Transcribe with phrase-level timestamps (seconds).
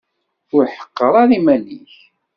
[0.55, 1.93] Ur ḥeqqer ara iman-ik.